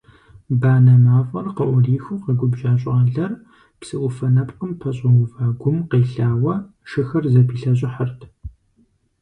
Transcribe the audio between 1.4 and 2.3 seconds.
къыӀурихыу